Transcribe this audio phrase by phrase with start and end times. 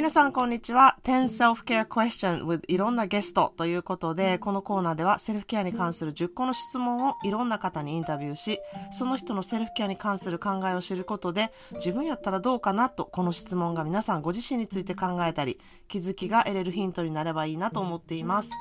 [0.00, 0.96] 皆さん、こんにちは。
[1.04, 8.60] 10 Self-Care Question with いろんなゲストということで、このコーナーではセルフケアに関する10個の質問をいろんな方にインタビューし、
[8.92, 18.52] その人のセルフケアに関する考えを知ることで、自分やったらどうかなと、この質問が皆さんご自身について考えたり、気づきが得れるヒントになればいいなと思っています。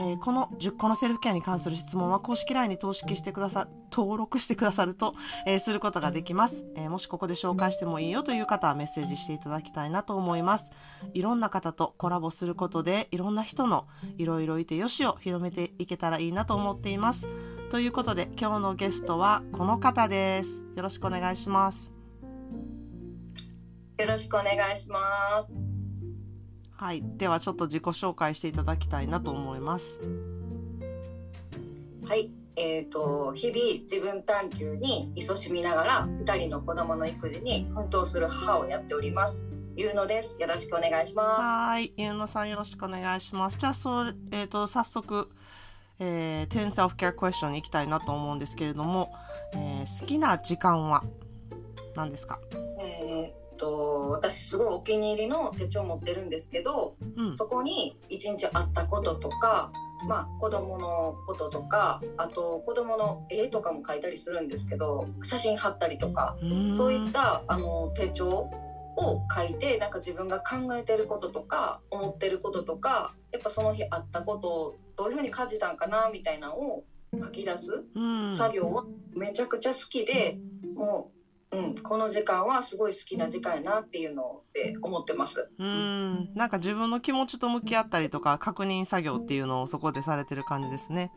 [0.00, 5.14] えーこの10個のセルフケアに関する質問は公式 LINE に登識してくださ、登録してくださると、
[5.46, 10.72] えーすることができます、えーもしここで紹介してもいいよという方はメッセージしていただきたいなと思います。
[11.12, 13.86] いろんな方とコラボすることで、いろんな人の
[14.16, 17.28] いろいろいてよしを広めていけたらいいなと思っています。
[17.70, 20.64] ということで、今日のゲストはこの方です。
[20.76, 21.92] よろしくお願いします。
[23.98, 25.69] よろしくお願いします。
[26.80, 27.02] はい。
[27.18, 30.00] ではちょっと自己紹介していただきたいなと思います。
[32.06, 39.44] はい、えっ、と日々自分探求に勤しみながら2人の子供の育児に奮闘する母をやっております。
[39.76, 40.34] ゆうのです。
[40.40, 41.92] よろしくお願いしまはい。
[41.98, 43.58] ゆうのさんよろしくお願いします。
[43.58, 45.28] じゃあ、そう、えっ、と、早速、
[45.98, 49.12] えー、10 Self-Care Question に行きたいなと思うんですけれども、
[49.54, 51.04] えー好きな時間は
[51.94, 52.40] 何ですか？
[53.60, 57.34] と私すごいお気に入りの手帳持ってるんですけど、うん。
[57.34, 59.70] そこに一日あったこととか。
[60.08, 68.48] まあ、子供のこととかあと子供の絵とかも描いたりするんですけど写真貼ったりとかうんそういったあの手帳
[68.96, 78.34] を書いてなんか自分が考えてることとか思ってることとかやっぱその日あったことをどういうふうに感じたんかなみたいなのを書き出すうん。
[78.34, 80.38] 作業はめちゃくちゃ好きで
[80.74, 81.19] もう、
[81.52, 85.50] うん、この時間はすごい好きな時間やなっていうので思ってます。
[85.58, 86.32] うん。
[86.34, 91.10] なんか自分の気持ちと向き合ったりとか、確認作業っていうのをそこでされてる感じですね。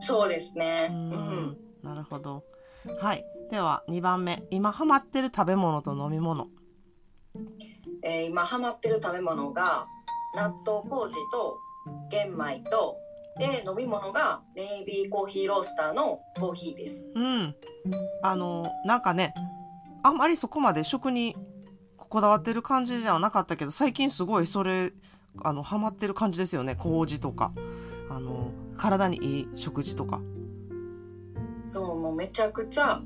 [0.00, 0.88] そうですね。
[0.90, 1.56] ううんん。
[1.82, 2.42] なるほど。
[3.00, 3.24] はい。
[3.50, 4.42] では、2番目。
[4.50, 6.48] 今ハマってる食べ物と飲み物。
[8.02, 9.86] えー今ハマってる食べ物が
[10.34, 11.58] 納豆麹と
[12.10, 12.96] 玄米と
[13.38, 17.04] で飲み物がネイビーコーヒーロースターのコーヒーです。
[17.14, 17.54] うん。
[18.22, 19.34] あの、なんかね、
[20.02, 21.36] あんまりそこまで食に
[21.96, 24.92] こだわってる感じじゃなかったけど、最近すごいそれ、
[25.42, 26.76] あの、ハマってる感じですよね。
[26.76, 27.52] 麹とか。
[28.10, 30.20] あの、体にいい食事とか。
[31.72, 33.00] そうもうめちゃくちゃ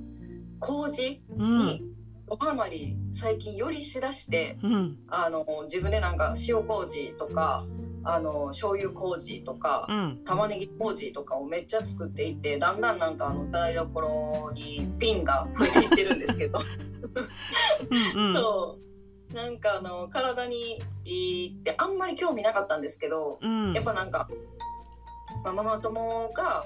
[0.59, 1.83] 麹うんに。
[2.29, 4.99] おはまり最近よりしだしてうん。
[5.07, 7.63] あの自分でなんか塩麹とか
[8.09, 10.23] あの醤油麹とかうん。
[10.25, 16.61] 玉ねぎ麹とかをめっちゃ作っていってだんだんなんかあの台所に瓶が増えていってるんですけど、
[18.15, 18.29] うん。
[18.29, 18.35] うん。
[18.37, 18.79] そ
[19.33, 23.73] うなんかあの体にいいってあんまり興味なかったんですけどうん。
[23.73, 24.29] やっぱなんか、
[25.45, 26.65] まあ、ママ友が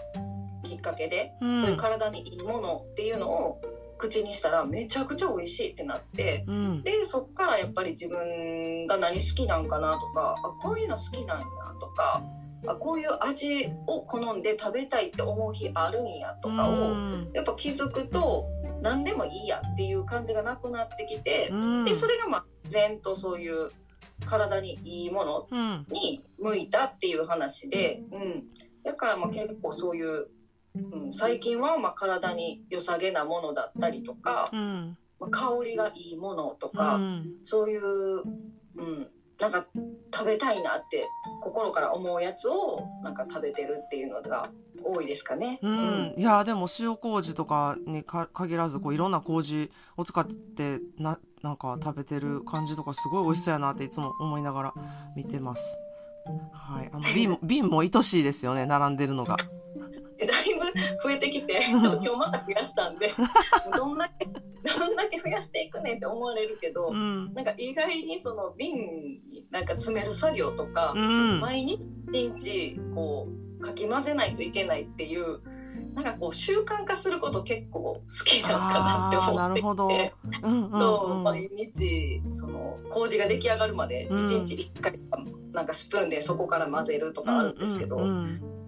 [0.63, 3.61] きっかけで、うんそういう体にいいものっていうのを
[4.01, 6.83] 口にしたらめちゃくちゃ美味しいってなってうん。
[6.83, 11.45] でそっからやっぱり自分が何好きなんかなとかあこういうの好きなんや
[11.81, 12.23] とか
[12.67, 18.47] あこういう味を好んで食べたいって思う日あるんやとかを、うんやっぱ気づくと
[18.83, 21.85] 何でもいいやっていう感じがなくなってきて、うん。
[21.85, 23.71] でそれがまあ然とそういう
[24.27, 25.87] 体にいいものうん。
[25.91, 28.45] に向いたっていう話で、うん、
[28.85, 30.29] だからまあ結構そういう、
[30.75, 34.97] うん、最近はまあ体に良さげなものだったりとか、うん。
[35.19, 37.27] まあ、香りがいいものとうか、ん。
[37.45, 38.23] そういう、
[38.77, 39.09] うん、
[39.41, 39.67] なんか
[40.13, 41.09] 食べたいなって
[41.43, 44.47] 心から思うやつをなんか食べてるっていうのが
[44.83, 45.59] 多いですかね。
[45.63, 54.75] うん、いやでも塩麹とかにか限らずこういろんな麹を使ってななんか食べてる感じとかすごい美味しそうやなっていつも思いながら
[55.17, 55.79] 見てます。
[56.53, 59.37] はい、あの瓶 瓶も愛しいですよね並んでるのが。
[60.21, 60.67] でだいぶ
[61.03, 63.13] 増えてきて ちょっと今日また増やしたんで
[63.75, 68.77] どんだけどんだけ増やしていくねんって思われるけど、うん、なんか意外にその瓶
[69.27, 71.81] になんか詰める作業とか、うん、毎日
[72.13, 75.41] 一日こうかき混ぜないといけないっていう
[75.95, 79.95] なんかこう習慣化すること結構好きなんかなって思って。
[79.95, 80.15] いて。
[80.43, 80.81] うんうんうん。
[80.81, 85.01] と毎日その麹が出来上がるまでうん1日1回
[85.53, 88.60] なんかスプーンでそこから混ぜるとかあるんですけど、うんうん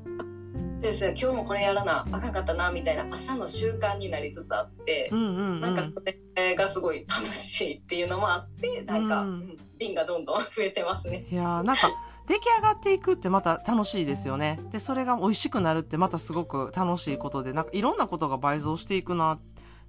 [0.83, 5.93] 先生今日もこれやらなあかんかったなみたいな朝の習慣になりつつあって、うんうんうんなんかそ
[6.35, 11.27] れがすごい楽しいっていうのもあってなんか、うんうん瓶がどんどん増えてますね。
[11.29, 11.91] いやーなんか
[12.29, 14.61] 出来上がっていくってまた楽しいですよね。
[14.71, 19.41] でそれが美味しくなるってまたすごく楽しいことでなんかいろんなことが倍増していくなっ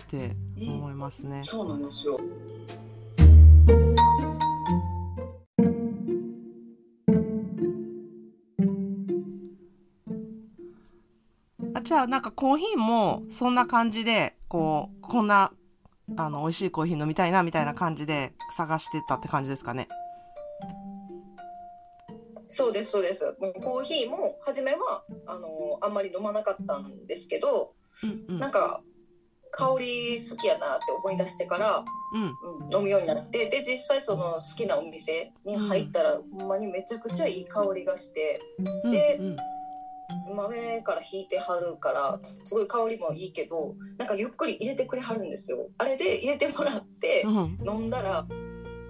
[0.09, 1.43] て思いますね。
[1.43, 2.19] そうなんですよ
[11.93, 15.53] あじゃあなんかコーヒーもそんな感じでこうこんな
[16.17, 19.87] あの美味しいコーヒー飲みたいなみたいな感じで探してたって感じですかね？
[22.47, 23.35] そうですそうです。
[23.39, 25.47] もうコーヒーも初めはあの
[25.81, 27.73] あんまり飲まなかったんですけど、
[28.27, 28.39] うんうん。
[28.39, 28.81] なんか
[29.51, 32.23] 香り好きやなって思い出してから、うん。
[32.23, 38.41] うん、飲むようになってで実際その好きなお店に入ったら、ほんまにめちゃくちゃいい香りがして
[38.83, 39.37] うんでうん
[40.35, 45.69] 豆から引いてはるからすごい香りもいいけどなんかゆっくり入れてくれはるんですよ。
[45.77, 47.59] あれで入れてもらってうん。
[47.65, 48.25] 飲んだら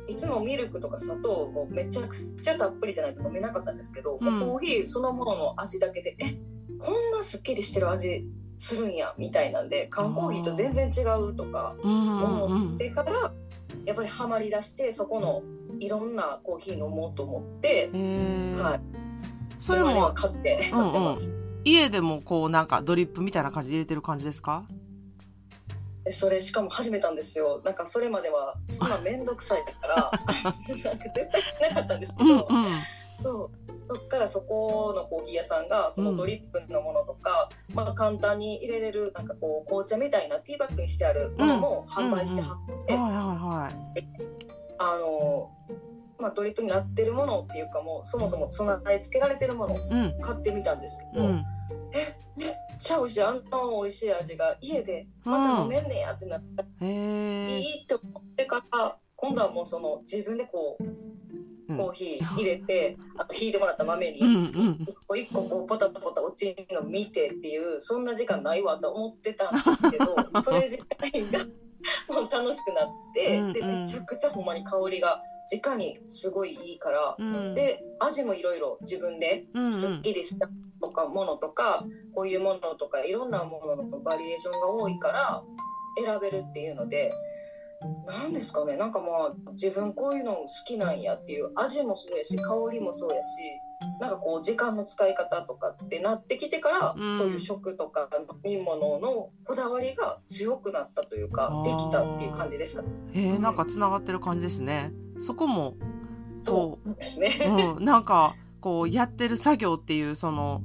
[0.07, 4.39] いつもミルクとか砂糖もめちゃくちゃたっぷりじゃないと飲めなかったんですけど、うん。
[4.39, 6.37] コーヒーそのものの味だけでえ
[6.77, 8.25] こんなすっきりしてる味
[8.57, 13.33] するんやみたいなんで缶コーヒーと全然違うとかうんうん思ってから
[13.85, 15.43] やっぱりハマりだしてそこの
[15.79, 19.02] いろんなコーヒー飲もうと思って、はい、
[19.63, 21.31] それも買ってうん買ってます。
[21.63, 24.65] 家でもこうなんかドリップみたいな感じで入れてる感じですか？
[26.03, 27.61] でそれしかも始めたんですよ。
[27.63, 30.11] なんかそれまではそんな面倒くさいから。
[30.43, 32.45] なんか絶対なかったんですけど、うんうん。
[33.23, 33.49] そう。
[33.87, 44.07] そっからそこのコーヒー屋さんがそのドリップのものとか、まあ、簡単に入れれるなんかこう紅茶みたいなティーバッグにしてあるものも販売してはって、はいはいはい。
[44.79, 45.51] あの
[46.19, 50.21] まあ、ドリップになってるものっていうかもうそもそも備え付けられてるものをうん。
[50.21, 51.43] 買ってみたんですけど、うん。
[52.37, 52.49] めっ
[52.79, 53.41] ちゃ美味しいあんな
[53.81, 60.83] 美味しい味が家でまた飲めんねやってなって、へえいいって思ってから今度はもうその自分でこう
[61.69, 61.77] うん。
[61.77, 64.85] コーヒー入れて、あと引いてもらった豆にうんうん。
[64.87, 71.39] 一個一個こうポタポタ落ちるの見てっていうそんな時間ないわと思ってたんですけど それ自体が
[72.09, 73.53] もう楽しくなって、うんうん。
[73.53, 75.21] でめちゃくちゃほんまに香りが
[75.51, 80.49] 直にすごいいいから、うんで味もいろいろ自分ですっきりした
[80.81, 85.43] とかものとか、こういうものとかいろんなもののバリエーションが多いから
[86.03, 87.13] 選べるっていうので。
[88.05, 93.27] なんですかねなんかまあ自分こういうの好きなんやっていう味もそうやし香りもそうやし
[93.99, 97.15] なんかこう時間の使い方とかってなってきてから、うん。
[97.15, 102.83] そういう食とか飲み物のこだわりが強くなったというかできたっていう感じですか
[103.13, 104.91] へえなんかつながってる感じですね。
[105.17, 105.75] そこも
[106.45, 107.31] こそうですね。
[107.45, 110.61] う、うん、なんかこうやってる作業っていうその、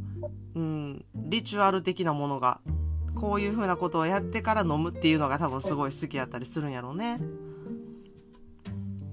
[0.54, 2.60] うん、リチュアル的なものが
[3.14, 7.20] こういうふうなことをやってから飲むっていうのが多分すごい好きやったりするんやろうね。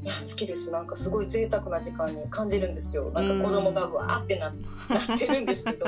[0.05, 0.69] いや好きです。
[0.69, 3.09] なんかすごい贅沢な時間に感じるんですよ。
[3.09, 5.87] なんか子供がわーってななってるんですけど。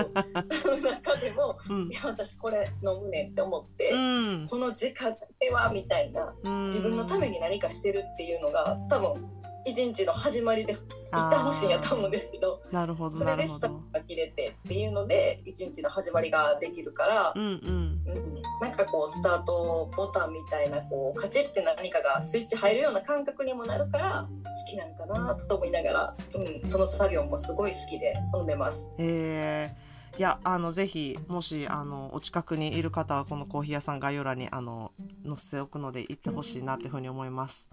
[0.50, 1.92] そ の中でもうん。
[1.92, 4.48] いや私これ飲むねんって思って、うん。
[4.50, 6.64] この時間ではみたいなうん。
[6.64, 9.24] 自分のために何かしてるっていうのが多分
[9.66, 10.76] 一日の始まりで
[11.12, 13.72] 言ってほしいんやと思うんですけどなるほどそれでスタッ。
[13.72, 28.90] フが切れてっていうので一日の始まりができるからう、んうんうん、なんかこうスタートボタンみたいなこうカチッて何かがスイッチ入るような感覚にもなるから好きなんかなと思いながら、うん、その作業もすごい好きで飲んでます。
[28.98, 29.88] えー
[30.18, 34.92] いやあのぜひもしあのお近くにいる方はこのコーヒー屋さん概要欄にあの
[35.24, 37.70] 載せておくので行ってほしいなというふうに思います。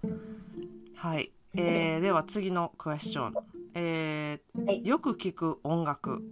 [0.93, 3.33] はい、えー では次のクエスチョン、
[3.75, 4.85] えーはい。
[4.85, 6.23] よく聞く音楽。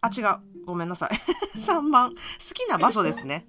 [0.00, 0.64] あ違う。
[0.66, 1.10] ごめんなさい。
[1.58, 2.10] 3番。
[2.10, 2.16] 好
[2.52, 3.46] きな場所ですね。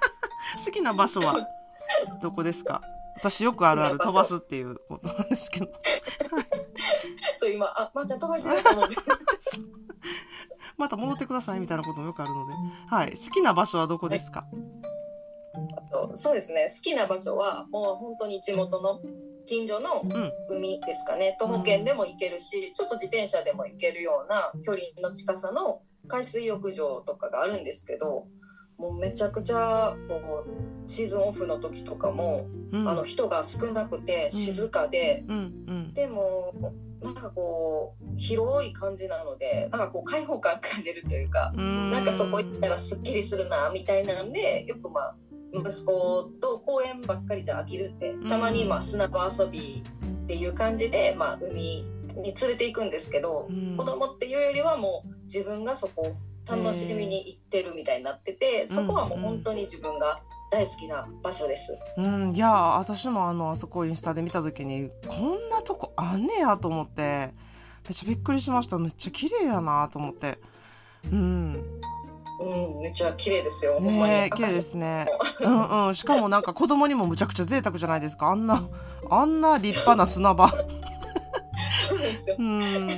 [0.64, 1.46] 好きな場所は
[2.22, 2.80] どこですか？
[3.16, 5.68] 私よくあるある飛ばすっていうことなんですけど。
[7.38, 8.96] そう今あまー、ちゃん飛ばしてると思って
[10.76, 12.52] また戻ってくださいみたいなこともよくあるので、
[12.88, 14.46] はい、好きな場所はどこですか、
[15.92, 16.68] そうそうですね。
[16.68, 19.00] 好きな場所はもう本当に地元の
[19.44, 20.32] 近所のうん。
[20.56, 21.36] 海ですかね。
[21.38, 28.26] 徒歩圏でも行けるし、ちょっと自転車でも行けるような距離の近さの海水浴場とかがあるんですけど
[28.78, 35.36] もうめちゃくちゃこうシーズンオフの時とかも、うん、あの人が少なくて静かで、うん。
[35.36, 35.94] うん。
[35.94, 36.52] でも
[37.02, 41.52] なんかこう広い感じなのでなんかこう開放感が出るというか。
[41.56, 41.90] うん。
[41.90, 45.14] なんかそこ行ったらすっきりするなみたいなんでよくまあ
[45.54, 49.82] 息子と公園ばっかりじゃ飽きるってたまにまあ砂場遊び
[50.24, 51.84] っていう感じで、まあ、海
[52.16, 53.76] に連れて行くんですけど、うん。
[53.76, 56.16] 子供っていうよりはもう自分がそこを
[56.50, 60.20] 楽しみに行ってるみたいになっててそこはもう本当に自分が
[60.50, 61.76] 大好きな場所です。
[61.96, 67.32] うん、いや私もあのあそこインスタで見た時にこんなとこあんねやと思って
[67.88, 68.78] めっちゃびっくりしました。
[68.78, 70.38] めっちゃ綺麗やなと思って。
[71.12, 71.80] うん
[72.40, 73.74] うん、めっちゃ綺麗ですよ。
[73.74, 73.98] ほんまに。
[74.12, 75.06] ねえ綺麗ですね。
[75.40, 75.94] うんうん。
[75.94, 78.28] しかもなんか子供にもむちゃくちゃ贅沢じゃないですか。
[78.28, 78.62] あんな
[79.10, 80.48] あんな立派な砂場。
[80.48, 82.36] そうなんですよ。
[82.38, 82.88] うん。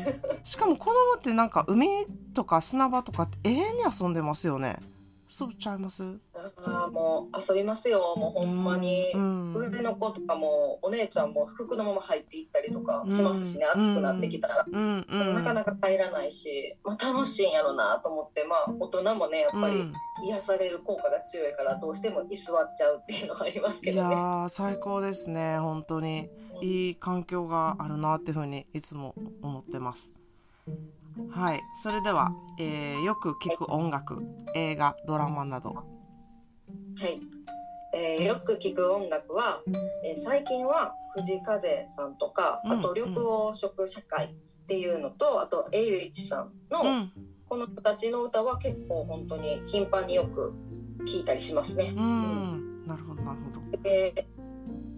[0.42, 1.88] しかも子供ってなんか海
[2.34, 4.76] とか砂場とかって永遠に遊んでますよね
[5.28, 6.02] 遊ぶちゃいます？
[6.35, 8.14] あーもう遊びますよ。
[8.16, 9.54] もうほんまに、うん。
[9.56, 14.66] 上の子とかもお姉ちゃんも服のまま入っていったりとかしますしね、うん暑くなってきたら。
[14.71, 15.06] うん。
[15.09, 15.35] うん。
[15.35, 19.95] なかなか帰らないし、まあ、楽しいんやろなと思って、まあ、大人もねやっぱりうん。
[20.25, 24.16] 癒される効果が強いからどうしても居座っちゃうっていうのはありますけいやどね。
[24.16, 25.59] ー最高ですね。
[25.59, 26.30] 本当に。
[26.62, 30.09] いい環境があるなっていうふうにいつも思ってます
[31.30, 31.61] はい。
[31.75, 34.23] それでは、えーよく聞く音楽
[34.54, 35.70] 映画ドラマなど。
[35.70, 35.82] は
[37.06, 37.20] い。
[37.94, 39.62] えーよく聞く音楽は、
[40.04, 43.20] えー最近は藤風さんとかうんあと緑黄
[43.54, 44.28] 色社会っ
[44.66, 47.12] ていうのと、あと A1 さんの、うん。
[47.49, 50.52] この子たちの歌は結構本当に頻繁によく
[51.06, 51.92] 聞いたりしますね。
[51.96, 52.85] うん。
[52.87, 53.78] なるほどなるほど。
[53.82, 54.26] で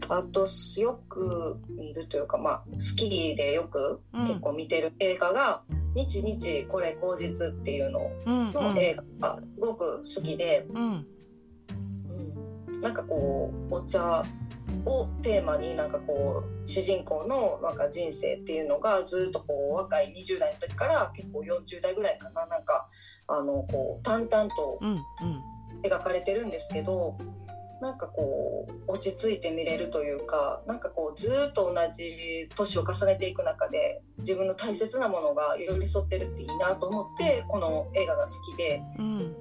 [0.09, 0.47] あと
[0.81, 4.27] よく見るというか、まあ、好きでよくうん。
[4.27, 5.62] 結構見てる映画が
[5.95, 11.07] 「日日これ口実」っていうのうんの映画がすごく好きで、うん。
[12.69, 14.25] うん、なんかこうお茶
[14.85, 22.88] をテーマになんかこう主人公のなんか人生っていうのがずっとこう若い20代の時から結構40代ぐらいかななんか
[23.27, 25.03] あのこう淡々とうんうん。
[25.83, 27.17] 描かれてるんですけど
[27.81, 39.05] なんかこう落ち着いて見れるというかなんかこうずっと同じ年を重ねていく中で自分の大切なものが寄り添ってるっていいなと思ってこの映画が好きで、うん。
[39.05, 39.37] うん、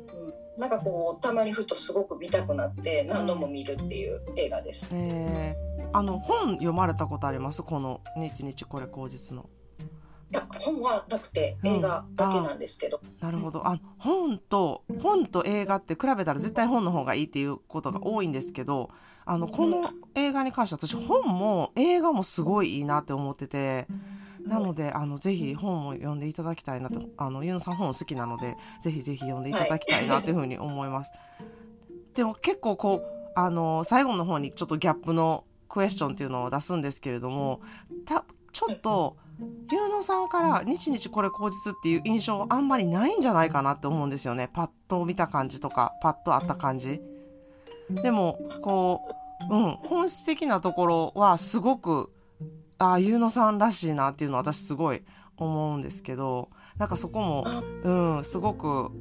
[0.57, 4.89] なんかこうたまにふとすごく見たくなって何度も見るっていう映画です。
[4.93, 7.63] えー、あの本読まれたことあります？
[7.63, 9.49] この「日日これ口実」の。
[10.29, 13.65] いや本はなくて映画だけなんですけど、なるほど。
[13.65, 18.89] あ本と本と映画って比べたら絶対本の方がいいっていうことが多いんですけど
[19.25, 19.81] あのこの
[20.15, 23.87] 映画に関して私本も映画もすごいいいなって思ってて
[24.45, 31.11] なのであのぜひ本を読んでいただきたいなとあのユンさん本好きなのでぜひぜひ読んでいただきたいなというふうに思います。
[32.15, 37.61] でも結構こうあの最後の方にちょっとギャップのクエスチョンっていうのを出すんですけれども
[38.05, 47.01] たちょっとゆうのさんから「日々これ口実」っていう印象あんまりないんじゃないかなって思うんですよねパッと見た感じとかパッとあった感じ。
[47.89, 49.01] でもこ
[49.49, 52.11] う、うん、本質的なところはすごく
[52.79, 55.03] ああゆうのさんらしいなっていうのは私すごい
[55.37, 57.45] 思うんですけどなんかそこも、
[57.83, 58.91] うん、すごく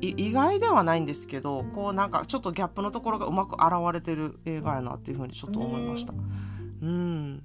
[0.00, 6.12] 意外ではないんですけどこうなんかちょっとギャップのところがうまく現れてる映画やなっていうふうにちょっと思いました。
[6.82, 7.42] うん、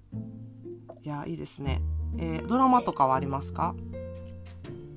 [1.04, 1.82] いやいいですね。
[2.20, 3.76] えードラマとかはありますか？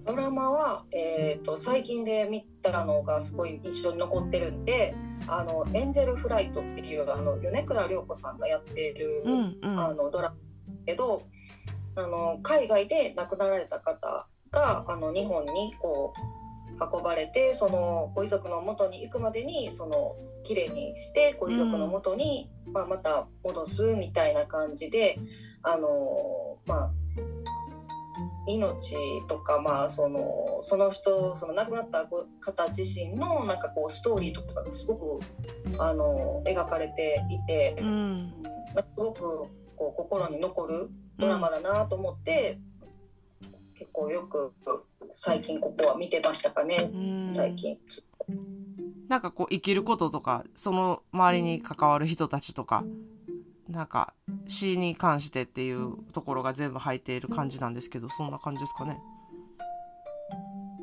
[0.05, 4.95] ドラマは、えー、と最近で見たのがすごい印象に残ってるんで
[5.27, 10.37] 「あのエンジェルフライト」っていうあの米倉涼子さんがやってる、うんうんあのドラマ
[10.85, 11.23] けど
[11.97, 25.19] あの海外で亡くなられた方があの日本にこう運ばれてそのご遺族の元に行くまでにその綺麗にしてご遺族の元に、まあ、また戻すみたいな感じで
[25.65, 26.91] あのまあ
[28.47, 35.21] 命とか、まあ、そのその人その亡くなった方自身のなんかこうストーリーとかがすごく
[35.79, 37.87] あの描かれていて、うん。
[37.87, 38.35] うん
[38.75, 39.21] すごく
[39.77, 42.59] こう心に残るドラマだなと思って、
[43.75, 44.53] 結構よく
[45.15, 47.35] 最近ここは見てましたかねうん。
[47.35, 47.79] 最近。
[49.09, 52.85] なんかこう生きることとかその周りに関わる人たちとか
[53.69, 54.13] なんか
[54.47, 58.99] 死に関してっていうところが全部入っている感じなんですけどそんな感じですかね。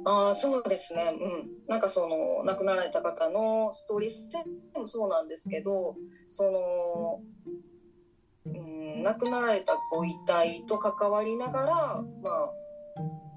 [0.04, 4.44] ああそうですね、うん、なんかその亡くなられた方のストーリー性
[4.76, 5.96] もそうなんですけど
[6.28, 7.22] その、
[8.46, 12.50] うん、亡くなられたご遺体と関わりながら、まあ、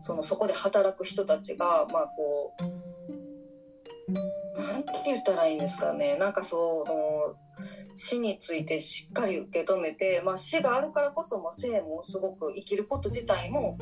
[0.00, 6.16] そのそこで働く人たちが、まあ、こうなんて言ったらいいんですかね。
[6.16, 7.43] なんかその
[7.94, 13.78] 死についてしっかり受け止めて、まあ、死があるからこそ、まあ、生もすごく生きること自体も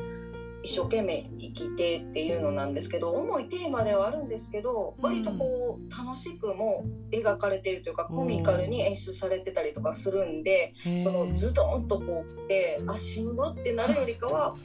[0.63, 14.55] 一生懸命生きてっていうのなんですけど重いテーマではあるんですけど割とこう楽しくも描かれているというかコミカルに演出されてたりとかするんでそのズドンとこうってあしんどってなるよりかは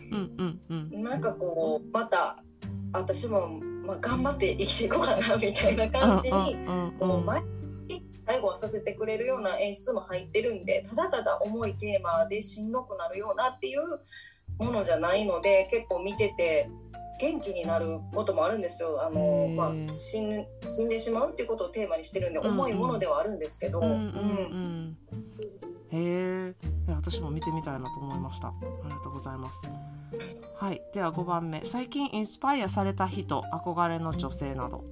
[0.93, 2.39] なんかこうまた
[2.93, 3.49] 私も、
[3.85, 6.57] まあ、頑張って生きていこうかなみたいな感じに
[8.29, 13.81] 最後はさせてくれるような演出も入ってるんでただただ重いテーマでしんどくなるようなっていう
[14.63, 16.69] ものじゃないので結構見てて
[17.21, 19.05] 元気になることもあるんですよ。
[19.05, 22.53] あのまあ、死ん死んでしまうっていうことをテーマにしてるんでうんうん。
[22.53, 24.97] 重いものではあるんですけど、うんうん
[25.91, 26.55] へえ
[26.89, 28.49] 私も見てみたいなと思いました。
[28.49, 28.55] あ
[28.85, 29.69] りがとうございます。
[30.57, 30.83] はい。
[30.93, 31.63] では5番目。
[31.65, 34.85] 最近インスパイアされた人憧れの女性など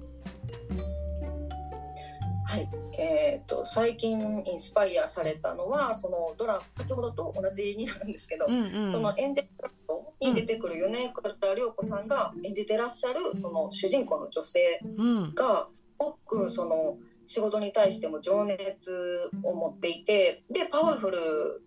[2.47, 15.35] はい、えー、と最近インスパイアされたのはそのドラマ先ほどと同じになるんですけど、うんうん、そのエンジェルラットに出てくる米倉涼子さんが演じてらっしゃるその主人公の女性うん。
[15.35, 21.19] がすごくその仕事に対しても情熱を持っていてでパワフル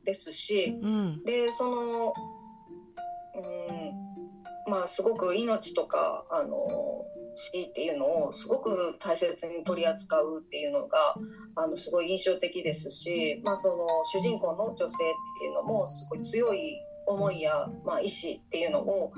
[0.06, 1.24] ですしうん。
[1.24, 2.14] でその
[3.36, 11.14] うんまあすごく命とかあの死っていうのをすごく大切に取り扱うっていうのが
[11.56, 19.12] あのすごい印象的ですし、まあ、その主人公の女性っていうのもすごい強い思いや、まあ、意志っていうのを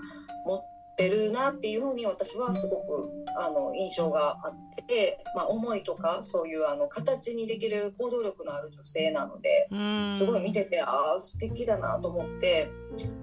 [0.46, 9.68] 持ってるなっていうふうに私はすごくあの印象があって、まあ、思いとかそういうあの形にできる行動力のある女性なので。
[9.70, 10.12] うん。
[10.12, 12.70] すごい見ててああ素敵だなと思って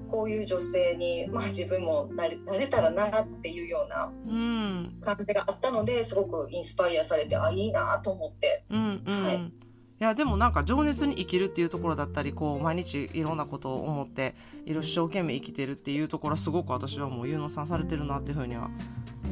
[0.09, 4.97] こういう女性に、まあ、自分もなれなれたらなっていうようなうん。
[5.01, 8.65] 感じがあったのですごくインスパイアされてあいいなと思って。
[8.69, 9.68] うんうん、はい
[9.99, 14.33] いやでもなんか情熱に生きるっていうところだったりこう毎日いろんなことを思って
[14.65, 18.69] いろ一生懸命生きてるっていうところはすごく私はもう有能さんされてるなっていうふうには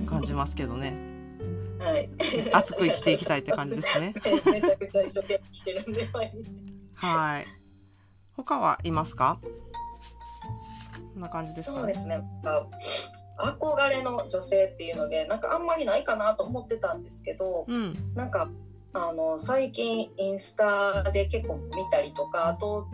[0.06, 0.98] 感じますけどね。
[1.80, 2.10] はい
[2.52, 4.14] 熱く生きていきたいって感じですね。
[4.52, 6.58] めちゃくちゃ一生懸命生きてるんで毎日
[6.96, 7.46] はい。
[8.34, 9.40] 他はいますか？
[11.14, 11.78] こんな感じですか？
[11.78, 12.22] そうですね。
[13.40, 17.96] 憧れの女性っていうのでなんかあんまりないかなと思ってたんですけどうん。
[18.16, 18.50] なんか
[18.94, 22.88] あの最近インスタで結構見たりとかあと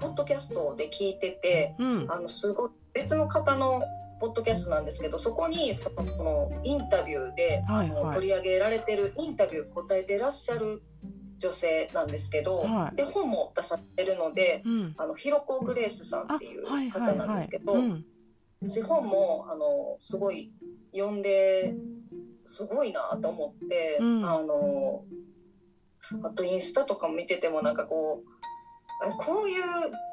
[0.00, 2.06] ポッドキャストで聞いててうん。
[2.10, 3.82] あのすごい別の方の
[4.20, 8.14] ポッドキャストなんですけどそこにそのインタビューで、はいはい。
[8.14, 10.82] 取り上げられてるインタビュー答えてらっしゃる
[11.38, 12.96] 女性なんですけど、はい。
[12.96, 14.94] で本も出されてるのでうん。
[14.96, 17.28] あのヒロコ・グレースさんあっていうはいは方いはい。
[17.28, 18.04] なんですけど、うん。
[18.62, 20.52] 私本もあのすごい
[20.92, 21.74] 読んで
[22.44, 24.24] すごいなと思って、うん。
[24.24, 25.04] あの
[26.22, 29.64] あとインスタとかも見ててもなんかこうあこういう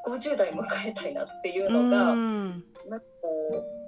[0.08, 2.64] 50代迎えたいなっていうのが、うん。
[2.88, 3.82] なんかこう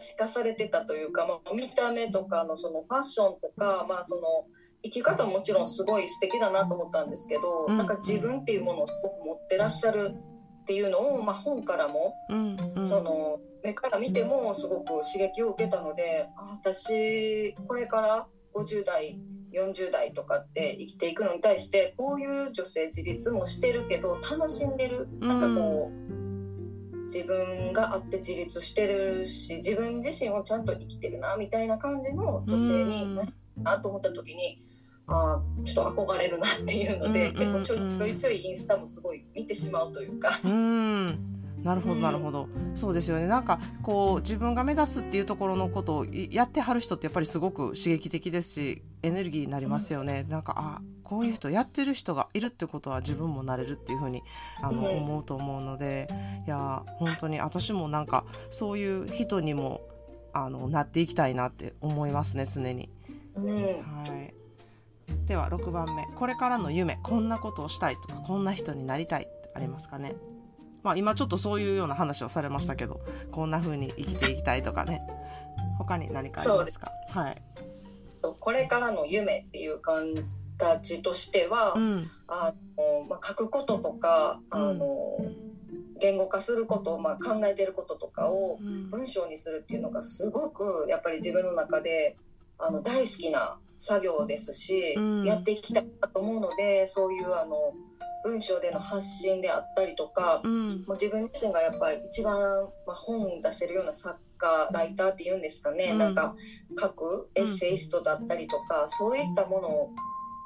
[0.00, 4.22] 可視化されてたというか、まあ、見た目とかのそのファッションとか、まあ、その
[4.82, 7.76] 生き方ももちろんすごい素敵だなと思ったんですけど、うん。
[7.76, 10.14] なんか自分っていうものをすごく持ってらっしゃる
[10.62, 12.56] っていうのを、まあ、本からもうん。
[12.76, 12.88] うん。
[12.88, 19.18] その目から見てもすごく刺激を受けたのであ私これから50代
[19.52, 25.08] 40代とかって生きていくのに対してこういう女性自立もしてるけど楽しんでる。
[25.20, 34.62] なんかこう、自分があって自立してるし自分自身をちゃんと生きてるなみたいな感じの女性になるなと思った時に。
[35.12, 37.96] あーちょっと憧れるなっていうので、うん結構ちょうん。
[37.96, 43.26] いちょいちょいインスタもすごい見てしまうというか、うんなるほどうんなるほど、そうですよね。
[43.26, 54.22] なんかこう自分が目指すっていうところのことをいやってはる人ってやっぱりすごく刺激的ですしエネルギーになりますよね、なんかあこういう人やってる人がいるってことは自分もなれるっていうふうに
[54.62, 56.08] あの、うん思うと思うので
[56.46, 59.82] いや本当に私もなんかそういう人にも
[60.32, 62.88] あのなっていきたいなって思いますね常に。
[63.34, 63.70] うん、は
[64.06, 64.34] い。
[65.26, 66.06] では6番目。
[66.16, 70.14] これからの夢こんなことをしたいとかこんな人になりたいってありますかね？
[70.82, 75.00] まあ今ちょっとそういうような話をされましたけどこんな風に生きていきたいとかね。
[75.78, 76.90] 他に何かありますか？
[77.08, 77.42] はい。
[78.22, 82.10] とこれからの夢っていう形としては、うん。
[82.28, 84.78] あのまあ、書くこととかあうん。
[84.78, 85.16] の、
[85.98, 88.90] 言語化すること、まあ、考えてることとかをうん。
[88.90, 92.16] 文章にするっていうのがすごくやっぱり自分の中で
[92.58, 95.24] あの大好きな作業ですし、うん。
[95.24, 97.72] やっていきたいなと思うのでそういうあの
[98.24, 100.68] 文章での発信であったりとか、うん。
[100.80, 102.34] もう自分自身がやっぱり一番、
[102.86, 105.98] まあ、本出せるような作家ライターっていうんですかね、うん。
[105.98, 106.34] なんか
[106.78, 109.92] 書くエッセイストだったりとか、そういったも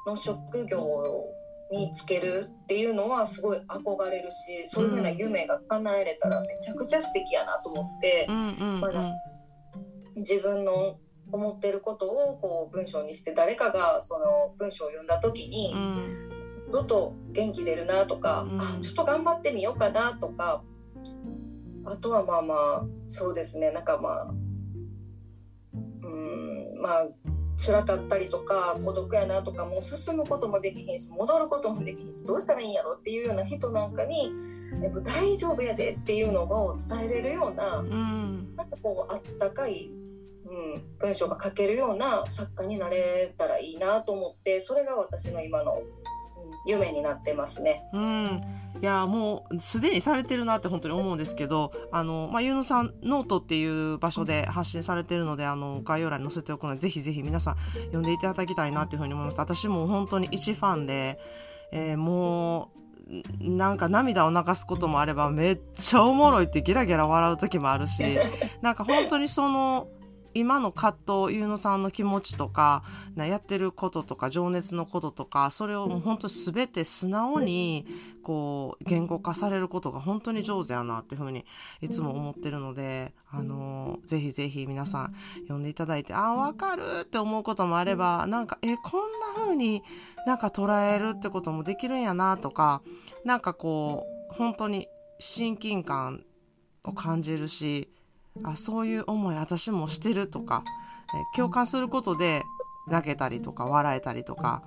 [0.05, 1.25] のの職業
[1.71, 8.81] につけるっていうのはすごい憧れるしそういうふうな夢が叶えれたらめちゃくちゃ素敵やなと思ってう、んうん。
[8.81, 9.11] まだ
[10.15, 10.99] 自分の
[11.31, 16.24] 思ってることをこう文章にして誰かがその文章を読んだ時に、うん
[16.75, 20.61] ちょっと元気出るなとか、うんあちょっと頑張ってみようかなとか
[21.85, 23.71] あとはまあまあそうですね。
[23.71, 24.33] なんかまあ
[26.03, 27.07] うんまあ
[27.57, 34.29] 辛かったりとか孤独やなとかもう進むこともできひんし戻ることもできひんしどうしたらいいんやろっていうような人なんかに
[34.83, 38.53] やっぱ大丈夫やでっていうのを伝えれるようなうん。
[38.57, 39.91] なんかこうあったかい、
[40.45, 45.81] うん、文章が書けるような作家になれたらいいなと思ってそれが私の今の、
[46.65, 47.87] 夢になってますね。
[47.93, 48.41] うん
[48.81, 61.19] いやもうすでにされてるなって本当に思うんですけどあの、まあ、ゆうのさんノートっていう場所で発信されてるのであの概要欄に載せておくのでぜひぜひ皆さん読んでいただきたいなっていうふうに思います私も本当に一ファンで、
[61.71, 62.75] えー、もう
[63.39, 68.03] なんか涙を流すこともあればめっちゃおもろいってゲラゲラ笑う時もあるし
[68.61, 69.87] なんか本当にその
[70.35, 72.83] 今の葛藤ゆうのさんの気持ちとか、
[73.15, 77.85] やってることとか情熱のこととかそれをもう本当全て素直に
[78.21, 81.45] こう言語化されることが本当に上手やなっていうふうに
[81.81, 89.81] いつも思ってるので、あのー、ぜひぜひ皆さん読んでいただいてあ分かるって思うこともあればなんかえこんな風に
[90.25, 92.81] なんか捉えるってこともできるんやなとか
[93.23, 96.25] なんかこう本当に親近感
[96.83, 97.89] を感じるし
[98.43, 100.63] あそういう思い私もしてるとか、
[101.13, 102.43] え共感することで
[102.87, 104.61] 泣けたりとか笑えたりとか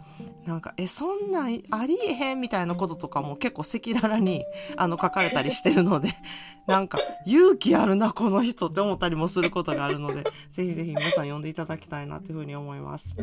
[0.44, 4.44] なんかえそんなんありえへんみたいなこととかも結構赤裸々に
[4.76, 6.08] あの書かれたりしてるので
[6.66, 13.16] なんか勇気あるなこの人って思ったりもすることがあるのでぜひぜひ皆さん読んでいただきたいなというふうに思います。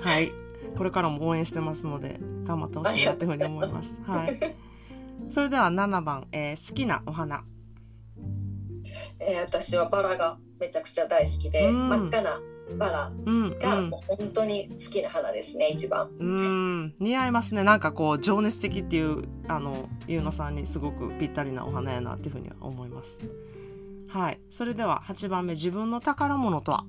[0.00, 0.32] はい
[0.76, 4.00] これからも応援してますので頑張ってほしいなというふうに思います。
[4.06, 4.56] はい、
[5.30, 7.44] それでは7番、えー、好きなお花
[9.20, 12.40] えー、私はバラがめちゃくちゃ大好きで、うん、真っ赤な
[12.76, 13.12] バラ
[13.60, 16.10] がもう本当に好きな花ですね、一番。
[16.18, 16.94] うん。
[16.98, 17.64] 似合いますね。
[17.64, 23.18] なんかこう情熱的っていうあのゆうのさんにすごくぴったりなお花やなっていうふうには思います。
[24.08, 24.40] はい。
[24.50, 26.84] それでは8番目自分の宝物とは？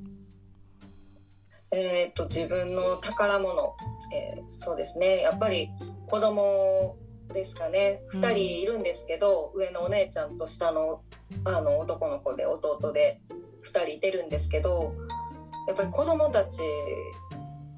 [1.71, 3.75] えっ、と自分の宝物、
[4.13, 5.21] えー、そうですね。
[5.21, 5.69] やっぱり
[6.07, 6.97] 子供
[7.33, 8.01] ですかね。
[8.13, 11.01] 2人いるんですけど、うん、上のお姉ちゃんと下の
[11.43, 13.21] あの男の子で弟で
[13.63, 14.95] 2人いてるんですけど
[15.67, 16.61] やっぱり子供たち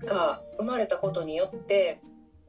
[0.05, 2.01] が生まれたことによって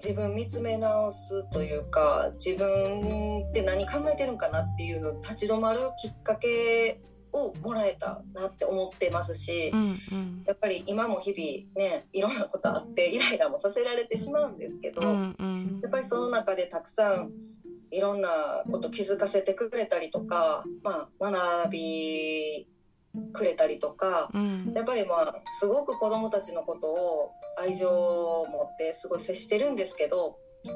[0.02, 7.00] 自分見つめ直すというか自分って何考えてるんかなっていうのを立ち止まるきっかけ
[7.32, 17.32] をもらえたなって思ってますし、うんうん、やっぱり今も日々ねいろんなことあってイライラもさせられてしまうんですけど、うんうん、やっぱりその中でたくさん
[17.90, 22.68] いろんなこと気づかせてくれたりとか、まあ、学び
[23.32, 30.72] くれたりとか、うん、やっぱりまあすごく子どもたちのことを愛情を持ってすごい接してるんですけど、うん、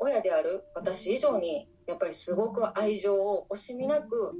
[0.00, 4.34] 親である私以上にやっぱりすごく愛情を惜しみなく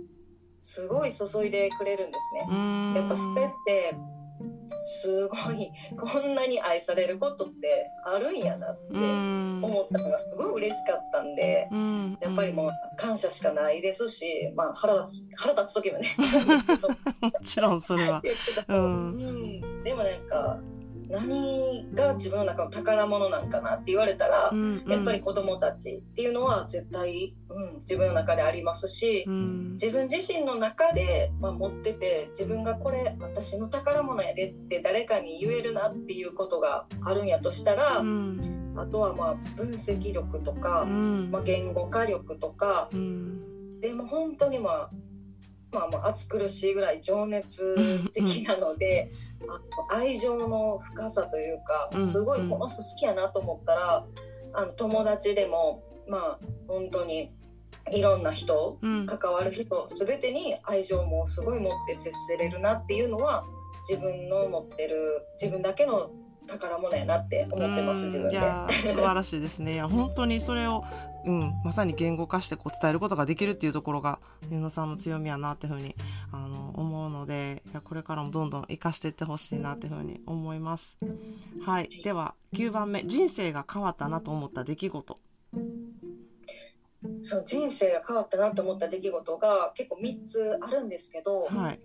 [0.60, 3.00] すごい注いでくれるんですね。
[3.00, 3.94] やっぱそれって
[4.82, 11.68] すごいこんなに愛されることってあるんやなって思ったのがすごい嬉しかったんで、
[12.20, 16.08] やっぱりもう感謝しかないですし、まあ、腹立つ腹立つ時もね
[17.20, 18.22] もちろんそれは、
[18.68, 20.58] うん、でもなんか
[21.08, 42.90] 何が自分の中の宝物なんかなって言われたら、うんうん、やっぱり子供たちっていうのは絶対、うん、自分の中でありますし、うん、自分自身の中で、まあ、持ってて自分がこれ私の宝物やでって誰かに言えるなっていうことがあるんやとしたら、うん、あとはまあ分析力とか、まあ、言語化力とか、
[43.80, 44.90] でも本当にまあ
[45.72, 49.10] まあ、まあ暑苦しいぐらい情熱的なので、あの
[49.90, 54.06] 愛情の深さというかすごいこの人好きやなと思ったら、
[54.54, 57.32] あの友達でもまあ本当に
[57.92, 63.44] いろんな人、関わる人全てに愛情もすごい持って接せれるなっていうのは
[63.88, 66.10] 自分の持ってる自分だけの
[66.46, 68.40] 宝物やなって思ってます自分で。
[68.70, 69.74] 素晴らしいですね。
[69.74, 70.84] いや本当にそれを
[71.24, 74.20] うん、まさに言語化してこう伝えることができるっていうところが
[74.50, 75.94] ゆのさんの強みやなっていうふうに
[76.32, 76.67] あの
[77.18, 80.98] のでこれからもどんどん生かしていってほしいなっていうふうに思います。
[81.64, 85.18] はい、では9番目人生が変わったなと思った出来事。
[87.22, 91.80] そう人生が変わったなと思った出来事が結構3つあるんですけど、はい、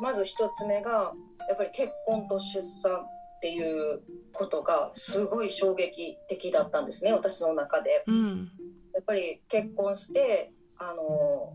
[0.00, 1.12] まず1つ目が
[1.48, 3.06] やっぱり結婚と出産っ
[3.40, 8.04] ていうことがすごい衝撃的だったんですね私の中で。
[8.06, 8.50] うん
[8.94, 11.54] やっぱり結婚してあの、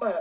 [0.00, 0.12] まあ、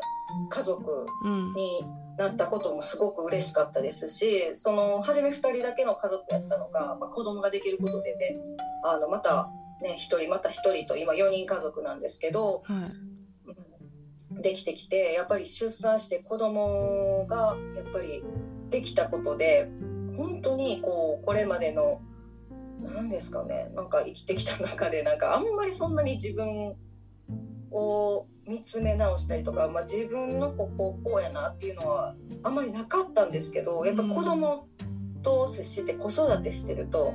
[0.49, 1.07] 家族
[1.55, 1.85] に
[2.17, 8.37] なったこともすごく嬉しかったですしその初め2人だけの家族やったのが、まあ、子供ができることでね
[8.83, 9.49] あのまた
[9.81, 12.63] ね1人また1人と今4人家族なんですけど、
[14.29, 18.23] うん、できてきてやっぱり出産して子供がやっぱり
[18.69, 19.69] できたことで
[20.17, 22.01] 本当にこうこれまでの
[22.81, 26.75] 何ですかねなんか生きてきた中でなんかあんまりそんなに自分
[27.71, 34.67] を見つめ直したりとか、まあ、自分のこここうやなっていうのはあんまりなかったんですけどやっぱ子供
[35.23, 37.13] と接して子育てしてると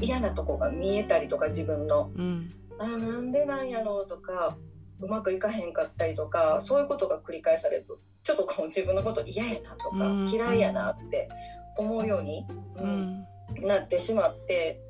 [0.00, 2.10] 嫌なとこが見えたりとか自分の。
[2.14, 2.52] うん。
[2.76, 4.56] あなんでなんやろうとか
[5.00, 10.28] うまくいかへんかったりとかそういうことが繰り返されるとちょっとこう自分のこと嫌やなとか、うん。
[10.28, 11.28] 嫌いやなって
[11.76, 12.46] 思うように、
[12.76, 12.88] ううん
[13.20, 13.26] ん
[13.62, 14.80] なってしまって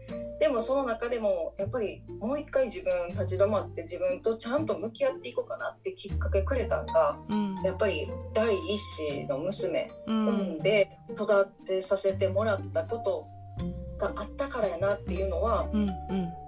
[0.40, 7.62] でもその中でもやっぱりもう一回自分立ち止まって自分とちゃんと向き合っていこうかなってきっかけくれたんがうん。
[7.62, 10.37] やっぱり第一子の娘う産ん。
[10.57, 13.27] んで育てさせてもらったこと
[13.97, 15.88] があったからやなっていうのは、うんうん。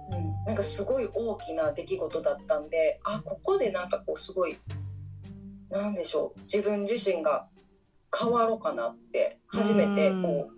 [0.09, 4.57] うん、なんかすごい大きな出来事だったんであここでなんかこうすごい
[5.69, 7.47] なんでしょう自分自身が
[8.17, 10.56] 変わろうかなって初めてこう、うん、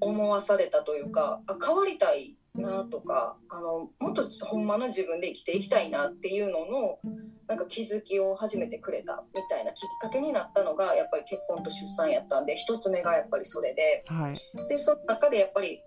[0.00, 6.98] 思わされたというかあ変わりたいなとかあのもっとほんまの自分で生きていきたいなっていうのの
[7.46, 14.04] なんか気づきを始めてくれたみたいなきっかけになったのがやっぱり結婚と出産やったんで一つ目がやっぱりそれで。
[14.06, 15.80] はいでその中でやっぱり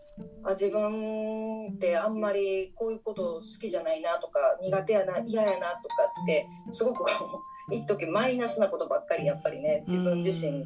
[0.44, 7.06] あ自分ってあんまりこういうこと好きじゃないなとか苦手やな嫌やなとかってすごく
[7.72, 10.66] 一時マイナスなことばっかりやっぱりね自分自身の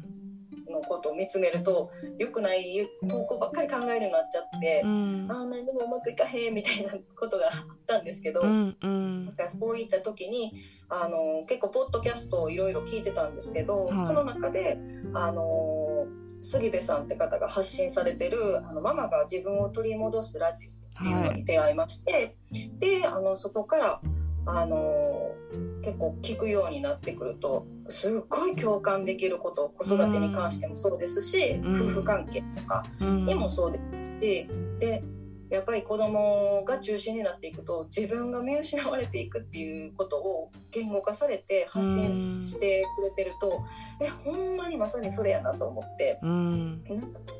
[0.86, 7.52] ことを見つめると良くない方向ばっかり考えるようになっちゃってう、んああ何でもうまくいかへんみたいなことがあっ
[7.86, 8.42] たんですけど。
[8.42, 10.54] うんうんなんかそういった時に
[10.88, 14.78] あの結構ポッドキャストをいろいろ聞いてたんですけど、はいその中で
[15.14, 16.06] あの
[16.40, 20.70] 杉部さんって方が発信されてる「あのママが自分を取り戻すラジオ」
[21.00, 22.36] っていうのはいに出会いまして、
[22.78, 24.00] であのそこから
[24.46, 25.34] あの
[25.82, 31.88] 結構聞くようになってくるとすっごい共感できること子育てに関してもそうですし、うん。
[31.88, 33.26] 夫婦関係とかうん。
[33.26, 33.78] にもそうで
[34.20, 34.48] すし
[34.80, 35.02] で
[35.50, 43.62] やっぱり子供が中心になっていくと自分が見失われていくっていうことを言語化されて発信してくれてると、
[44.00, 46.82] えほんまにまさにそれやなと思ってうん。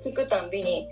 [0.05, 0.87] 聞くたんびに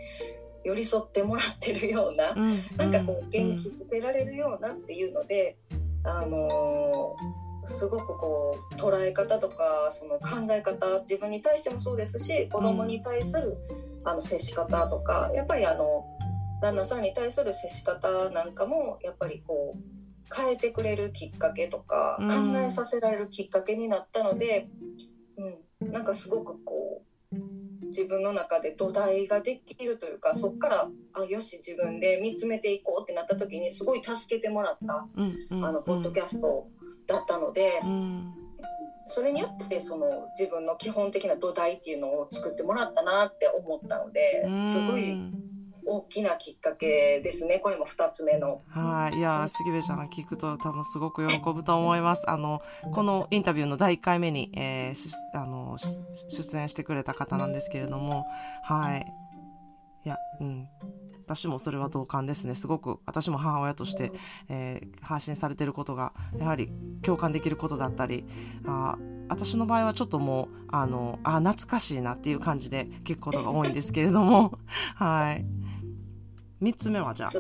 [0.65, 2.59] 寄り添ってもらってるような、うん。
[2.77, 5.57] なんかこう元気づけられるようなっていうので、
[6.05, 13.57] あのーすごくこう捉え方とかその考え方自分に対してもそうですし子供に対する
[14.05, 16.05] あの接し方とかやっぱりあの
[16.61, 22.53] 旦那さんに対する接し方なんかもやっぱりこう変えてくれるきっかけとかうん。
[22.53, 24.69] 考えさせられるきっかけになったので、
[25.81, 27.37] うん、なんかすごくこう
[27.87, 35.07] 自分の中で土台ができるというかそっからあよし自分で見つめていこうってなった時にすごい助けてもらった
[35.51, 36.69] あのポッドキャスト
[37.07, 38.35] だったのでうん。
[39.07, 40.07] それによってその
[40.39, 45.21] 自分の基本的な土台っていうのを作ってもらったなって思ったのですごい
[45.87, 48.63] 大きなきっかけですねこれも2つ目の。
[48.69, 49.19] はい。
[49.19, 52.29] いや、杉部ちゃんが聞くと多分すごく喜ぶと思います。
[52.29, 58.25] あの、このインタビューの第1回目に、えーしあの、し出演してくれた方なんですけれども、
[58.63, 59.07] はい。
[60.05, 60.69] いや、うん。
[61.27, 62.55] 私もそれは同感ですね。
[62.55, 64.13] すごく、私も母親として、
[64.49, 68.25] えー発信されてることが、やはり共感できることだったり、
[68.67, 68.97] あ
[69.29, 74.59] 私の場合はちょっともう、あの、あ、懐かしいなっていう感じで聞くことが多いんですけれども、
[74.97, 75.45] はい。
[76.61, 77.31] 三つ目はじゃあ。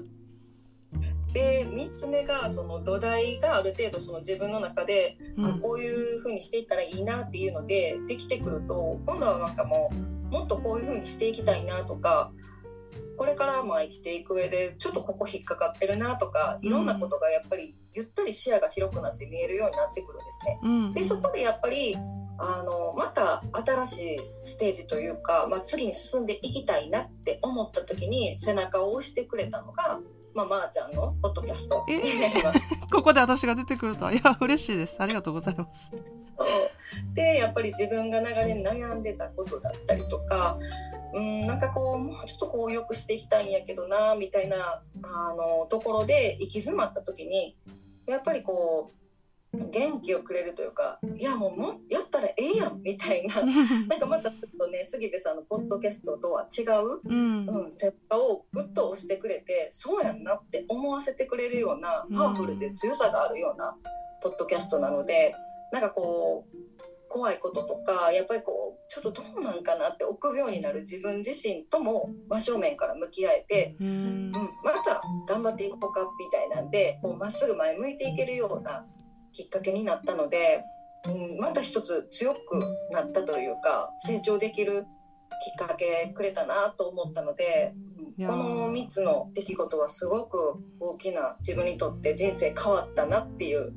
[1.32, 12.32] で3つ目がその土台がある程度その自分の中で、うんあこういう風にしていったらいいなっていうのでできてくると今度はなんかもうもっとこういう風にしていきたいなとか
[13.16, 20.60] これからまあ生きていく上でちょっとここ引っかかってるなとかいろんなことがやっぱりゆったり視野が広くなって見えるようになってくるんですね。
[20.62, 21.96] うんでそこでやっぱり
[22.38, 30.00] あのまた新しいステージというか、まあ、次に進んでいきたいなって思った時に背中を押してくれたのが、
[30.34, 32.60] まあ、まー、ちゃんのポッドキャストになります。
[32.92, 34.96] ここで私が出てくるとは、いや、嬉しいです。
[34.98, 35.92] ありがとうございます。
[37.14, 40.58] でやっぱり自分が長年悩んでたことだったりとか
[41.12, 47.56] うんなんかこうもうちょっとこう良くしていきたいんやけどなみたいなあのところで行き詰まった時に
[48.06, 49.03] やっぱりこう
[49.70, 53.34] 元気をくれるというかいやもうもうやったらええやんみたいな。
[53.88, 57.46] なんかまたちょっとね杉部さんのポッドキャストとは違う、うん。
[57.46, 63.76] うん、背中をグッと押してくれてそうやんなって思わせてくれるようなパワフルで強さがあるような
[64.22, 65.34] ポッドキャストなので
[65.72, 66.64] なんかこう
[67.14, 73.86] 怖いこととかやっぱりこうちょっとどうなんかなって臆病になる自分自身とも真正面から向き合えて、うん。
[73.86, 73.90] う
[74.30, 74.32] ん、
[74.64, 78.84] また頑張っていこうかみたいなんでこうまっすぐ前向いていけるような
[79.34, 80.64] きっかけになったので、
[81.06, 82.38] うん、また一つ強く
[82.92, 84.84] なったというか成長できる
[85.44, 87.74] きっかけくれたなと思ったので、
[88.18, 90.38] この3つの出来事はすごく
[90.78, 93.72] 大きな自分にとって人生変わったなっていう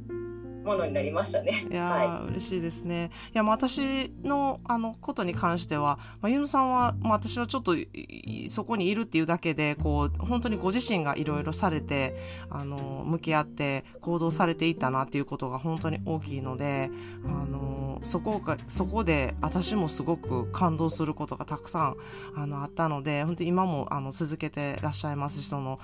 [0.68, 1.66] ものになりましたね。
[1.72, 3.10] いやはー、嬉しいですね。
[3.34, 12.16] いや、まあ、私の、あの、ことに関しては、まあ、ゆうのさんは、まあ、私はちょっとい、いそこにいるっていうだけで、こう、本当にご自身がいろいろされて、
[12.50, 16.92] あの、向き合って行動されていったなっていうことが本当に大きいので、
[17.26, 21.96] あの、そこが、そこで私もすごく感動することがたくさん、
[22.36, 25.80] あの、あったので、本当に今も、あの、続けてらっしゃいますし、その、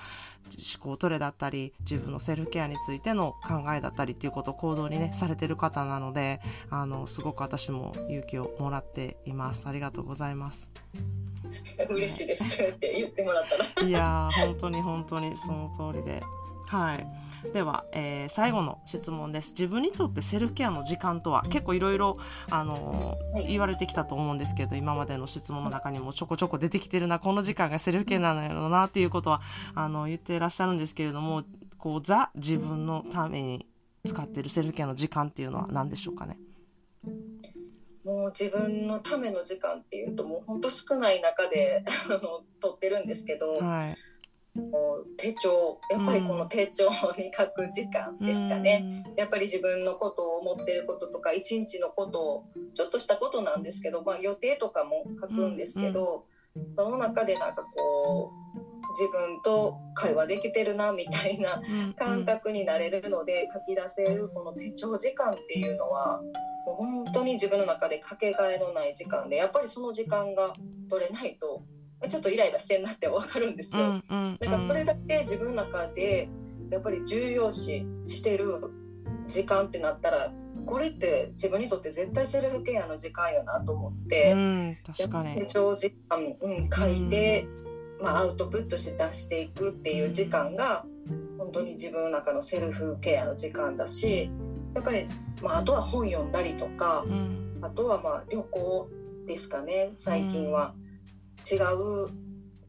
[0.52, 9.68] 思考トレだったり自分のセルフケアについての考えだったりっていうことを行動にねされてる方なのであのすごく私も勇気をもらっています。
[9.68, 10.70] ありがとうございます。
[11.88, 12.62] 嬉しいです。
[12.62, 13.88] って言ってもらったら。
[13.88, 16.22] いやー本当に本当にその通りで
[16.66, 17.06] はい。
[17.52, 19.52] では、えー最後の質問です。
[19.52, 21.98] 自分にとってセルフケアの時間とは結構いろい。
[21.98, 22.16] ろ
[23.46, 29.40] 言われてきたと思うんですけど今までの質問の中にもちょこちょこ出てきてるなこの時間がセルフケアなのやろうなっていうことは
[29.74, 31.44] あの言ってらっしゃるんですけれども
[31.78, 33.66] こうザ自分のために
[34.04, 36.38] 使ってるセルフケアの時間っていうのは何でしょうかね？
[38.04, 41.84] もう自分のための時間っていうともうほんと少ない中で
[42.60, 43.96] 取ってるんですけど、はい
[45.16, 46.88] 手帳やっぱりこの手帳
[47.18, 49.04] に書く時間ですかね。
[49.16, 56.26] やっぱり自分のことを思ってることとか一日のことをちょっとしたことなんですけど、まあ、予定とかも書くんですけど、
[56.76, 58.54] その中でなんかこう
[58.90, 61.94] 自分と会話できてるなみたいなうん。
[61.94, 66.20] 感覚になれるので書き出せるこの手帳時間っていうのは
[66.66, 70.54] もう本当に自分の中でかけがえのない時間でやっぱりその時間が
[70.88, 71.62] 取れないと
[72.08, 73.82] ちょっとイライラしてんなって分かるんですよ。
[73.82, 76.28] うんうんうんなんかこれだけ自分の中で
[76.70, 78.46] やっぱり重要視してる
[79.26, 80.32] 時間ってなったら
[80.66, 87.46] これって自分にとって絶対セルフケアの時間よなと思って、うん確かに手帳時間、うん、書いて、
[88.00, 90.84] まあ、アウトプットして出していくっていう時間が
[91.38, 94.30] 本当に自分の中のセルフケアの時間だし
[94.74, 95.06] やっぱり、
[95.42, 98.88] まあ、あとは本読んだりとかうんあとはまあ旅行
[99.26, 100.74] ですかね最近は。
[101.50, 102.24] 違う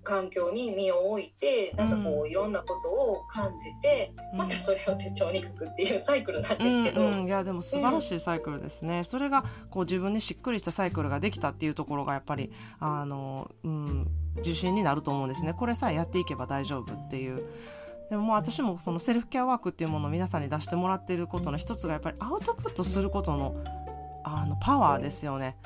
[0.05, 4.37] 環境に身を置いてなんかこういろんなことを感じてうん。
[4.39, 14.07] またそれを手帳に書くっていうサイクルなんですけど、うんうん、いやでも素晴らしいサイクルですね、それがこう自分にしっくりしたサイクルができたっていうところがやっぱりあの、うん、
[14.37, 15.53] 自信になると思うんですね。
[15.53, 17.43] これさえやっていけば大丈夫っていう。
[18.09, 23.55] でももう私もそのセルフケアワークっていうものを皆さんに出してもらっていることの一つがやっぱりアウトプットすることの
[24.23, 25.57] あのパワーですよね。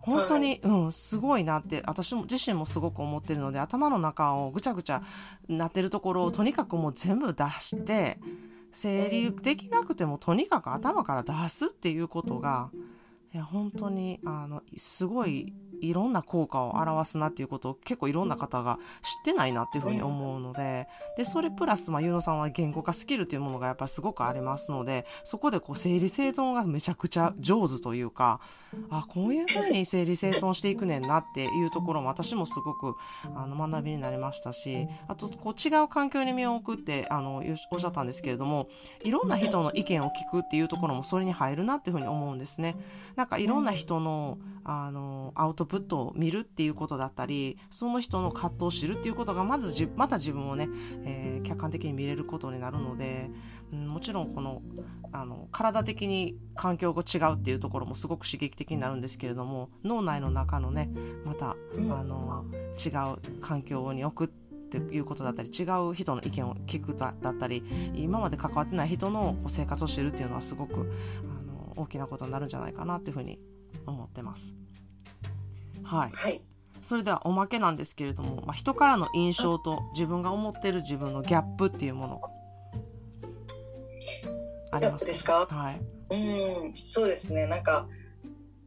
[0.00, 5.02] 本当に、うん、すごいなって私も自身もすごく思ってるので頭の中をぐちゃぐちゃ
[5.48, 8.18] なってるところをとにかくもう全部出して
[8.72, 12.70] 整理できなくてもとにかく頭から出すっていうことが
[13.32, 28.40] いや本当にあのすごいいろんな効果を表すなっていうことを結構いろんな方が知ってないなっていうふうに思うのででそれプラス、まあ、ゆうのさんは言語化スキルっていうものがやっぱりすごくありますのでそこでこう整理整頓がめちゃくちゃ上手というか
[28.90, 32.94] あこういうふうに整理整頓していくねんなっていうところも私もすごく
[33.34, 38.68] あの学びになりましたしあとこう違う環境に身を置くってあのおっしゃったんですけれども
[39.02, 42.76] いろんな人の意見を聞くっていうところもそれに入るなっていうふうに思うんですね。
[43.16, 50.68] なんかいろんな人のあのアウトプットを見るっていうことだったりその人の葛藤を知るっていうことがまずじまた自分をね、
[51.04, 53.30] えー客観的に見れることになるので、
[53.72, 54.62] うん、もちろんこの
[55.12, 60.90] あの体的に環境が違うっていうところもすごく刺激的になるんですけれども脳内の中のね
[61.24, 62.44] またうんあの
[62.78, 64.32] 違う環境に置くっ
[64.70, 67.64] ていうことだったり違う人の意見を聞くだだったり
[67.96, 70.92] 今まで関わってない人の生活を知るっていうのはすごく
[71.28, 73.40] あの大きなことになるんじゃないかなっていうふうに
[73.86, 74.59] 思ってます。
[75.82, 76.40] はい、はい。
[76.82, 82.20] それではおまけなんですけれども、まあ、人からの印象と自分が思ってる自分のギャップっていうもの。
[84.72, 85.46] ありますぱですか？
[85.46, 87.46] かはい、うんそうですね。
[87.46, 87.86] なんか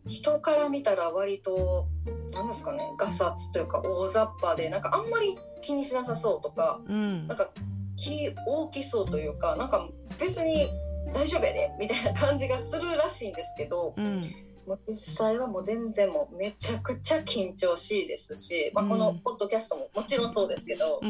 [0.05, 1.87] 人から見たら割と
[2.33, 2.93] 何ですかね？
[2.97, 7.27] ガサツというか大雑把でなんかあんまり気にしなさそうとかうん。
[7.27, 7.49] なんか
[7.95, 9.87] 気大きそうというかなんか
[10.19, 10.69] 別に
[11.13, 14.21] 大丈夫やでみたいな感じがするらしいんですけどうん
[14.67, 21.01] もう実際はもう全然もうめちゃくちゃ緊張しいですし、まあ、このポッドキャストももちろんそうですけど、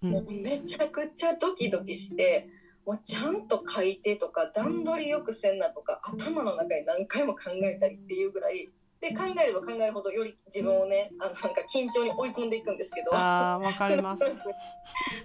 [0.00, 2.48] もうめちゃくちゃドキドキして
[2.84, 14.24] もうちゃんと書いてとか段取りよくせんなとか頭の中に何回も考えたりっていうぐらいで考えれば考えるほどより自分をねあのなんか緊張に追い込んでいくんですけどあかります。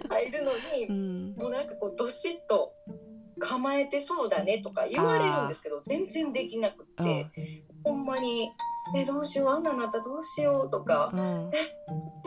[0.08, 1.34] 入るのにうん。
[1.36, 2.74] もうなんかこうどしっと
[3.38, 7.30] 構えてそうだねとか言われるんですけど全然できなくって、
[7.84, 8.52] ほんまに
[8.96, 11.50] 「えどうしようあんなのあったらどうしよう」とかうん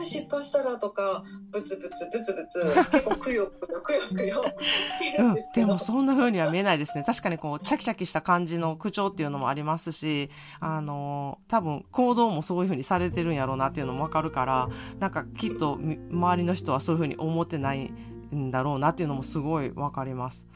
[0.02, 7.04] 失敗したらとかブツブツブツブツ 結構くよくよくよくよしてるうんんです、けど、でもそんな風には見えないですね。
[7.04, 10.30] 確かにこう、チャキチャキした感じの口調っていうのもありますし、
[10.60, 14.68] あのー多分行動もそういう風にされてるんやろうなっていうのもわかるから、
[15.00, 17.90] なんかきっとみ周りの人はそういう風に思ってない
[18.34, 20.46] んだろうなっていうのもすごいわかります。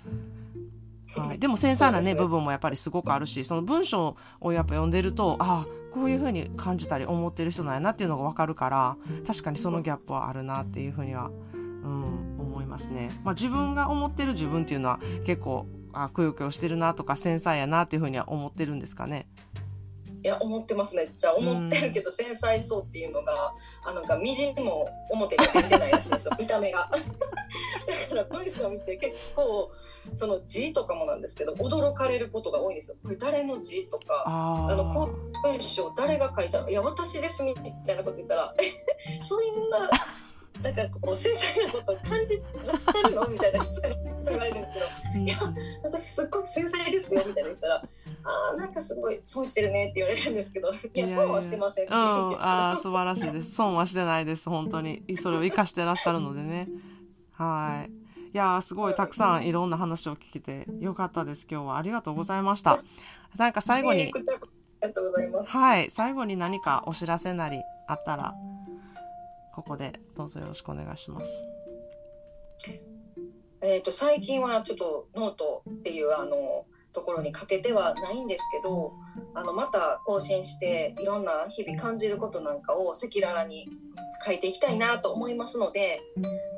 [1.16, 2.14] はい、でも繊細なねね。
[2.14, 8.96] 部分もやっぱりすごくあるしその文章をやっぱ読んでるとああこういう風に感じたり思ってる人なんやなっていうのがわかるから
[9.26, 13.10] 確かにそのギャップはあるなっていう風には、うん、思いますね。
[13.24, 19.26] まあ、自分が思ってる自分っていうのは結構あくよくよしてるなとか繊細やなっていう風には思ってるんですかね？
[20.22, 21.12] いや思ってますね。
[21.16, 23.54] じゃあ思ってるけど繊細そうっていうのが、
[23.84, 26.36] あのがみじんも表に出てないらしいんですよ。
[26.38, 26.90] 見た目が。
[26.90, 29.72] だから文章を見て結構
[30.12, 32.96] その字とかもなんですけど驚かれることが多いんですよ。
[33.02, 35.10] これ誰の字とかああのこ
[35.44, 38.54] あう文章誰が書いたのいや私ですみたいなこと言ったら
[39.22, 39.40] そん
[39.70, 39.90] な
[40.62, 42.36] なんかこう繊細なことを感じ
[42.66, 43.26] らっしゃるの？
[43.28, 45.28] みたいな質問言われるんですけどうん。
[45.28, 45.36] いや
[45.84, 47.82] 私すっごく繊細ですよみたいな言ったら
[48.24, 52.42] あーなんかすごい損してるねって言われるんですけどいや損はしてませんってうん、言うけど。
[52.42, 53.52] ああ素晴らしいです。
[53.52, 54.50] 損はしてないです。
[54.50, 55.02] 本当に。
[55.16, 56.68] それを生かしてらっしゃるのでね。
[57.32, 57.99] はい
[58.32, 61.48] いやーすごいたくさんいろんな話を聞けてよかったです。
[61.50, 62.78] 今日はありがとうございました。
[63.36, 64.52] なんか最後にねこちらこそ
[64.82, 65.50] ありがとうございます。
[65.50, 68.34] はい最後に何かお知らせなりあったら
[69.52, 71.44] ここでどうぞよろしくお願いします。
[73.62, 78.94] えー、と最近はちょっとノートっていうあのところにかけてはないんですけど
[79.34, 83.68] あのまた更新していろんな日々感じることなんかを赤裸々に
[84.24, 86.00] 書いていきたいなと思いますので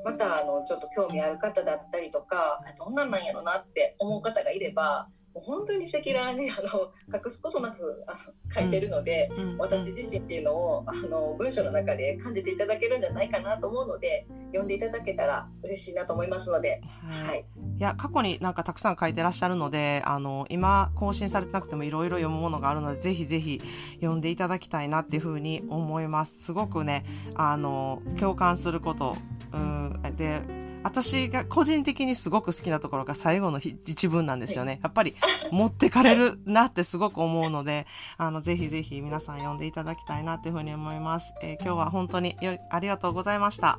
[0.05, 8.19] またあのちょっと興味ある方だったりとかあどんなんなんやろなって思う方がいればもう本当に赤裸々にあの隠すことなくあの
[8.53, 9.31] 書いてるので。
[9.37, 9.53] うん。
[9.63, 17.29] 私自身っていうのをあの文章の中で感じていただけるんじゃないかなと思うので読んでいただけたら嬉しいなと思いますので、はい。
[17.29, 17.45] はい、
[17.79, 23.61] いや過去になんかたくさん書いてらっしゃるのであの今更新されてなくてもいろいろ読むものがあるのでぜひぜひ
[24.01, 26.43] 読んでいただきたいなっていうふうに思います。
[26.43, 29.17] すごくねあの共感すること
[29.53, 30.17] うん。
[30.17, 30.43] で
[30.85, 34.81] 私が個人的にすごく好きなところが最後のひ一文なんですよね。
[34.83, 35.15] やっぱり
[35.51, 37.87] 持ってかれるなってすごく思うので
[38.19, 43.79] あのぜひぜひ皆さん読んでいただきたいなっていうふうに思います、えー今日は本当によありがとうございました。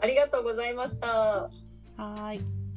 [0.00, 1.08] ありがとうございました。
[1.08, 2.67] はーい